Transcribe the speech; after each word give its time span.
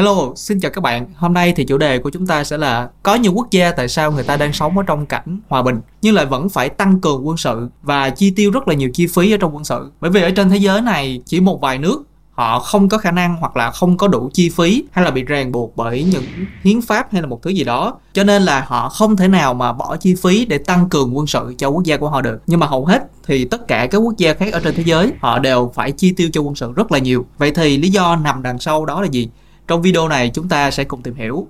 Hello, 0.00 0.32
xin 0.36 0.60
chào 0.60 0.70
các 0.70 0.80
bạn. 0.80 1.06
Hôm 1.16 1.32
nay 1.32 1.52
thì 1.56 1.64
chủ 1.64 1.78
đề 1.78 1.98
của 1.98 2.10
chúng 2.10 2.26
ta 2.26 2.44
sẽ 2.44 2.58
là 2.58 2.88
có 3.02 3.14
nhiều 3.14 3.32
quốc 3.32 3.50
gia 3.50 3.72
tại 3.72 3.88
sao 3.88 4.12
người 4.12 4.24
ta 4.24 4.36
đang 4.36 4.52
sống 4.52 4.78
ở 4.78 4.84
trong 4.86 5.06
cảnh 5.06 5.40
hòa 5.48 5.62
bình 5.62 5.80
nhưng 6.02 6.14
lại 6.14 6.26
vẫn 6.26 6.48
phải 6.48 6.68
tăng 6.68 7.00
cường 7.00 7.26
quân 7.26 7.36
sự 7.36 7.68
và 7.82 8.10
chi 8.10 8.30
tiêu 8.36 8.50
rất 8.50 8.68
là 8.68 8.74
nhiều 8.74 8.90
chi 8.94 9.06
phí 9.06 9.32
ở 9.32 9.36
trong 9.36 9.54
quân 9.54 9.64
sự. 9.64 9.90
Bởi 10.00 10.10
vì 10.10 10.22
ở 10.22 10.30
trên 10.30 10.50
thế 10.50 10.56
giới 10.56 10.80
này 10.80 11.22
chỉ 11.26 11.40
một 11.40 11.60
vài 11.60 11.78
nước 11.78 12.02
họ 12.30 12.60
không 12.60 12.88
có 12.88 12.98
khả 12.98 13.10
năng 13.10 13.36
hoặc 13.36 13.56
là 13.56 13.70
không 13.70 13.96
có 13.96 14.08
đủ 14.08 14.30
chi 14.32 14.48
phí 14.48 14.84
hay 14.90 15.04
là 15.04 15.10
bị 15.10 15.22
ràng 15.22 15.52
buộc 15.52 15.76
bởi 15.76 16.04
những 16.04 16.24
hiến 16.62 16.82
pháp 16.82 17.12
hay 17.12 17.22
là 17.22 17.28
một 17.28 17.42
thứ 17.42 17.50
gì 17.50 17.64
đó 17.64 17.98
cho 18.12 18.24
nên 18.24 18.42
là 18.42 18.64
họ 18.66 18.88
không 18.88 19.16
thể 19.16 19.28
nào 19.28 19.54
mà 19.54 19.72
bỏ 19.72 19.96
chi 19.96 20.14
phí 20.14 20.44
để 20.44 20.58
tăng 20.58 20.88
cường 20.88 21.16
quân 21.16 21.26
sự 21.26 21.54
cho 21.58 21.68
quốc 21.68 21.84
gia 21.84 21.96
của 21.96 22.08
họ 22.08 22.20
được 22.20 22.42
nhưng 22.46 22.60
mà 22.60 22.66
hầu 22.66 22.86
hết 22.86 23.02
thì 23.26 23.44
tất 23.44 23.68
cả 23.68 23.86
các 23.86 23.98
quốc 23.98 24.16
gia 24.16 24.34
khác 24.34 24.52
ở 24.52 24.60
trên 24.60 24.74
thế 24.74 24.82
giới 24.86 25.12
họ 25.20 25.38
đều 25.38 25.72
phải 25.74 25.92
chi 25.92 26.12
tiêu 26.12 26.28
cho 26.32 26.40
quân 26.40 26.54
sự 26.54 26.72
rất 26.72 26.92
là 26.92 26.98
nhiều 26.98 27.26
vậy 27.38 27.50
thì 27.50 27.78
lý 27.78 27.88
do 27.88 28.16
nằm 28.16 28.42
đằng 28.42 28.58
sau 28.58 28.86
đó 28.86 29.00
là 29.00 29.08
gì 29.08 29.28
trong 29.70 29.82
video 29.82 30.08
này 30.08 30.30
chúng 30.34 30.48
ta 30.48 30.70
sẽ 30.70 30.84
cùng 30.84 31.02
tìm 31.02 31.14
hiểu. 31.14 31.46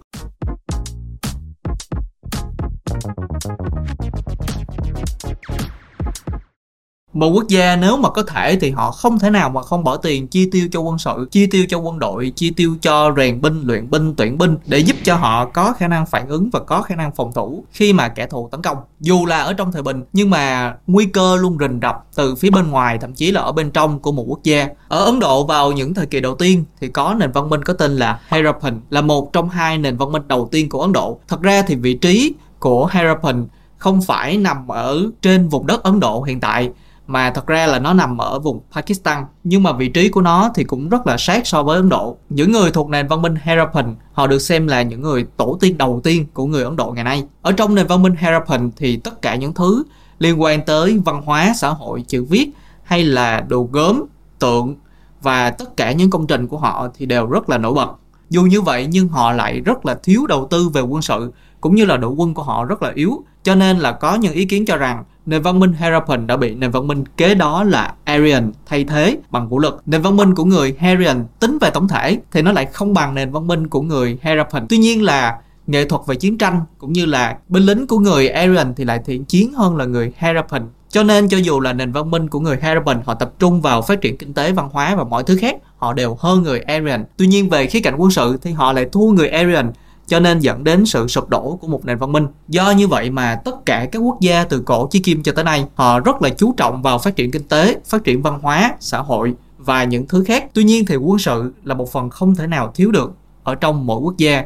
Một 7.13 7.29
quốc 7.29 7.49
gia 7.49 7.77
nếu 7.77 7.96
mà 7.96 8.11
có 8.11 8.23
thể 8.23 8.59
thì 8.61 8.71
họ 8.71 8.91
không 8.91 9.19
thể 9.19 9.31
nào 9.31 9.50
mà 9.50 9.63
không 9.63 9.85
bỏ 9.85 9.96
tiền 9.96 10.29
chi 10.29 10.49
tiêu 10.53 10.69
cho 10.73 10.81
quân 10.81 10.99
sự, 10.99 11.29
chi 11.31 11.46
tiêu 11.46 11.64
cho 11.69 11.79
quân 11.79 11.99
đội, 11.99 12.33
chi 12.36 12.50
tiêu 12.50 12.77
cho 12.83 13.14
rèn 13.17 13.41
binh, 13.41 13.63
luyện 13.67 13.91
binh, 13.91 14.14
tuyển 14.14 14.39
binh 14.39 14.57
để 14.67 14.79
giúp 14.79 14.96
cho 15.03 15.17
họ 15.17 15.45
có 15.45 15.73
khả 15.73 15.89
năng 15.89 16.07
phản 16.07 16.29
ứng 16.29 16.50
và 16.53 16.61
có 16.61 16.83
khả 16.83 16.95
năng 16.95 17.13
phòng 17.13 17.33
thủ 17.33 17.64
khi 17.73 17.93
mà 17.93 18.09
kẻ 18.09 18.27
thù 18.27 18.49
tấn 18.53 18.63
công. 18.63 18.79
Dù 19.00 19.27
là 19.27 19.39
ở 19.39 19.53
trong 19.53 19.73
thời 19.73 19.83
bình, 19.83 20.03
nhưng 20.13 20.31
mà 20.31 20.75
nguy 20.86 21.07
cơ 21.07 21.36
luôn 21.36 21.57
rình 21.61 21.79
rập 21.83 22.05
từ 22.14 22.35
phía 22.35 22.50
bên 22.50 22.71
ngoài, 22.71 22.99
thậm 22.99 23.13
chí 23.13 23.31
là 23.31 23.41
ở 23.41 23.53
bên 23.53 23.71
trong 23.71 23.99
của 23.99 24.13
một 24.13 24.25
quốc 24.27 24.41
gia. 24.43 24.69
Ở 24.89 25.05
ấn 25.05 25.19
độ 25.19 25.45
vào 25.45 25.72
những 25.72 25.95
thời 25.95 26.07
kỳ 26.07 26.21
đầu 26.21 26.35
tiên 26.35 26.64
thì 26.81 26.89
có 26.89 27.14
nền 27.19 27.33
văn 27.33 27.49
minh 27.49 27.63
có 27.63 27.72
tên 27.72 27.97
là 27.97 28.21
harappan, 28.27 28.81
là 28.91 29.00
một 29.00 29.33
trong 29.33 29.49
hai 29.49 29.79
nền 29.79 29.97
văn 29.97 30.13
minh 30.13 30.22
đầu 30.29 30.49
tiên 30.50 30.69
của 30.69 30.81
ấn 30.81 30.93
độ. 30.93 31.19
Thật 31.29 31.43
ra 31.43 31.63
thì 31.63 31.75
vị 31.75 31.95
trí 31.95 32.34
của 32.58 32.86
harappan 32.86 33.47
không 33.78 34.02
phải 34.02 34.36
nằm 34.36 34.69
ở 34.69 35.02
trên 35.22 35.48
vùng 35.48 35.67
đất 35.67 35.83
ấn 35.83 36.00
độ 36.00 36.22
hiện 36.22 36.41
tại 36.41 36.70
mà 37.11 37.30
thật 37.30 37.47
ra 37.47 37.66
là 37.66 37.78
nó 37.78 37.92
nằm 37.92 38.19
ở 38.19 38.39
vùng 38.39 38.61
Pakistan 38.72 39.25
nhưng 39.44 39.62
mà 39.62 39.72
vị 39.72 39.89
trí 39.89 40.08
của 40.08 40.20
nó 40.20 40.50
thì 40.55 40.64
cũng 40.64 40.89
rất 40.89 41.06
là 41.06 41.17
sát 41.19 41.47
so 41.47 41.62
với 41.62 41.77
Ấn 41.77 41.89
Độ. 41.89 42.17
Những 42.28 42.52
người 42.52 42.70
thuộc 42.70 42.89
nền 42.89 43.08
văn 43.08 43.22
minh 43.22 43.34
Harappan 43.42 43.97
họ 44.12 44.27
được 44.27 44.39
xem 44.39 44.67
là 44.67 44.83
những 44.83 45.02
người 45.02 45.27
tổ 45.36 45.58
tiên 45.61 45.78
đầu 45.78 46.00
tiên 46.05 46.27
của 46.34 46.47
người 46.47 46.64
Ấn 46.64 46.77
Độ 46.77 46.92
ngày 46.92 47.05
nay. 47.05 47.25
Ở 47.42 47.52
trong 47.52 47.75
nền 47.75 47.86
văn 47.86 48.02
minh 48.02 48.14
Harappan 48.14 48.70
thì 48.77 48.97
tất 48.97 49.22
cả 49.22 49.34
những 49.34 49.55
thứ 49.55 49.83
liên 50.19 50.42
quan 50.42 50.64
tới 50.64 51.00
văn 51.05 51.22
hóa, 51.22 51.52
xã 51.56 51.69
hội, 51.69 52.05
chữ 52.08 52.25
viết 52.25 52.50
hay 52.83 53.05
là 53.05 53.41
đồ 53.41 53.69
gốm, 53.72 54.05
tượng 54.39 54.74
và 55.22 55.50
tất 55.50 55.77
cả 55.77 55.92
những 55.92 56.11
công 56.11 56.27
trình 56.27 56.47
của 56.47 56.58
họ 56.58 56.89
thì 56.98 57.06
đều 57.06 57.27
rất 57.27 57.50
là 57.50 57.58
nổi 57.58 57.74
bật. 57.74 57.89
Dù 58.30 58.42
như 58.42 58.61
vậy 58.61 58.86
nhưng 58.91 59.08
họ 59.08 59.33
lại 59.33 59.61
rất 59.61 59.86
là 59.86 59.98
thiếu 60.02 60.27
đầu 60.27 60.47
tư 60.50 60.69
về 60.69 60.80
quân 60.80 61.02
sự 61.02 61.33
cũng 61.61 61.74
như 61.74 61.84
là 61.84 61.97
đội 61.97 62.11
quân 62.11 62.34
của 62.34 62.42
họ 62.42 62.64
rất 62.64 62.83
là 62.83 62.92
yếu 62.95 63.24
cho 63.42 63.55
nên 63.55 63.78
là 63.78 63.92
có 63.92 64.14
những 64.14 64.33
ý 64.33 64.45
kiến 64.45 64.67
cho 64.67 64.77
rằng 64.77 65.05
nền 65.26 65.42
văn 65.42 65.60
minh 65.60 65.72
Harappan 65.72 66.26
đã 66.26 66.36
bị 66.36 66.54
nền 66.54 66.70
văn 66.70 66.86
minh 66.86 67.04
kế 67.16 67.34
đó 67.34 67.64
là 67.64 67.94
Aryan 68.04 68.52
thay 68.66 68.84
thế 68.84 69.16
bằng 69.30 69.48
vũ 69.48 69.58
lực. 69.58 69.82
Nền 69.86 70.02
văn 70.02 70.16
minh 70.16 70.34
của 70.34 70.44
người 70.44 70.77
Aryan 70.80 71.24
tính 71.40 71.58
về 71.60 71.70
tổng 71.70 71.88
thể 71.88 72.18
thì 72.32 72.42
nó 72.42 72.52
lại 72.52 72.66
không 72.66 72.94
bằng 72.94 73.14
nền 73.14 73.30
văn 73.30 73.46
minh 73.46 73.66
của 73.66 73.80
người 73.82 74.18
Harappan. 74.22 74.66
Tuy 74.68 74.78
nhiên 74.78 75.02
là 75.02 75.38
nghệ 75.66 75.84
thuật 75.84 76.02
về 76.06 76.16
chiến 76.16 76.38
tranh 76.38 76.60
cũng 76.78 76.92
như 76.92 77.06
là 77.06 77.36
binh 77.48 77.62
lính 77.62 77.86
của 77.86 77.98
người 77.98 78.28
Aryan 78.28 78.74
thì 78.74 78.84
lại 78.84 79.00
thiện 79.06 79.24
chiến 79.24 79.52
hơn 79.52 79.77
là 79.77 79.84
người 79.84 80.12
Harappan. 80.16 80.68
Cho 80.88 81.02
nên 81.02 81.28
cho 81.28 81.36
dù 81.36 81.60
là 81.60 81.72
nền 81.72 81.92
văn 81.92 82.10
minh 82.10 82.28
của 82.28 82.40
người 82.40 82.58
Harappan 82.62 83.02
họ 83.05 83.14
tập 83.14 83.32
trung 83.38 83.60
vào 83.60 83.82
phát 83.82 84.00
triển 84.00 84.16
kinh 84.16 84.34
tế, 84.34 84.52
văn 84.52 84.68
hóa 84.72 84.94
và 84.94 85.05
mọi 85.05 85.24
thứ 85.24 85.36
khác, 85.40 85.56
họ 85.77 85.92
đều 85.92 86.16
hơn 86.20 86.42
người 86.42 86.60
Aryan. 86.60 87.05
Tuy 87.16 87.27
nhiên 87.27 87.48
về 87.48 87.66
khía 87.66 87.80
cạnh 87.80 87.94
quân 87.96 88.10
sự 88.10 88.38
thì 88.42 88.52
họ 88.52 88.72
lại 88.72 88.86
thua 88.92 89.10
người 89.10 89.28
Aryan 89.28 89.72
cho 90.11 90.20
nên 90.20 90.39
dẫn 90.39 90.64
đến 90.64 90.86
sự 90.86 91.08
sụp 91.08 91.28
đổ 91.28 91.58
của 91.61 91.69
một 91.69 91.84
nền 91.84 91.98
văn 91.98 92.12
minh. 92.12 92.27
Do 92.48 92.70
như 92.70 92.89
vậy 92.89 93.11
mà 93.11 93.34
tất 93.44 93.66
cả 93.66 93.89
các 93.92 93.98
quốc 93.98 94.20
gia 94.20 94.44
từ 94.44 94.62
cổ 94.67 94.89
chí 94.91 94.98
kim 94.98 95.22
cho 95.22 95.33
tới 95.33 95.44
nay, 95.44 95.64
họ 95.75 96.00
rất 96.00 96.22
là 96.22 96.28
chú 96.28 96.55
trọng 96.57 96.83
vào 96.83 96.98
phát 96.98 97.17
triển 97.17 97.30
kinh 97.30 97.48
tế, 97.48 97.77
phát 97.84 98.05
triển 98.05 98.23
văn 98.23 98.39
hóa, 98.42 98.74
xã 98.80 98.98
hội 98.98 99.34
và 99.58 99.84
những 99.84 100.08
thứ 100.08 100.24
khác. 100.24 100.45
Tuy 100.55 100.64
nhiên 100.64 100.86
thì 100.86 100.96
quân 100.96 101.18
sự 101.18 101.52
là 101.64 101.74
một 101.74 101.92
phần 101.92 102.11
không 102.11 102.34
thể 102.34 102.46
nào 102.46 102.73
thiếu 102.74 102.90
được 102.90 103.12
ở 103.42 103.55
trong 103.55 103.86
mỗi 103.86 104.01
quốc 104.01 104.17
gia. 104.17 104.45